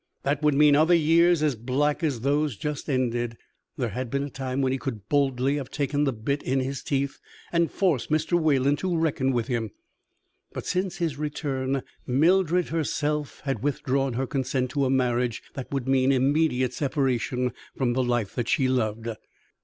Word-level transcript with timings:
That 0.23 0.41
would 0.41 0.55
mean 0.55 0.75
other 0.75 0.95
years 0.95 1.43
as 1.43 1.53
black 1.55 2.01
as 2.01 2.21
those 2.21 2.57
just 2.57 2.89
ended. 2.89 3.37
There 3.77 3.89
had 3.89 4.09
been 4.09 4.23
a 4.23 4.31
time 4.31 4.63
when 4.63 4.71
he 4.71 4.79
could 4.79 5.07
boldly 5.09 5.57
have 5.57 5.69
taken 5.69 6.05
the 6.05 6.11
bit 6.11 6.41
in 6.41 6.59
his 6.59 6.81
teeth 6.81 7.19
and 7.53 7.69
forced 7.69 8.09
Mr. 8.09 8.41
Wayland 8.41 8.79
to 8.79 8.97
reckon 8.97 9.31
with 9.31 9.45
him, 9.45 9.69
but 10.53 10.65
since 10.65 10.95
his 10.97 11.19
return 11.19 11.83
Mildred 12.07 12.69
herself 12.69 13.41
had 13.41 13.61
withdrawn 13.61 14.13
her 14.13 14.25
consent 14.25 14.71
to 14.71 14.85
a 14.85 14.89
marriage 14.89 15.43
that 15.53 15.71
would 15.71 15.87
mean 15.87 16.11
immediate 16.11 16.73
separation 16.73 17.53
from 17.77 17.93
the 17.93 18.03
life 18.03 18.33
that 18.33 18.49
she 18.49 18.67
loved. 18.67 19.07